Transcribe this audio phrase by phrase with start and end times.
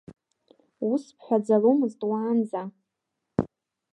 [0.91, 2.61] Ус бҳәаӡаломызт уаанӡа…